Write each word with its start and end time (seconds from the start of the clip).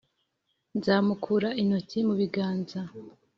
'nzamukura 0.75 1.49
intoki 1.61 1.99
mu 2.07 2.13
biganza, 2.21 2.79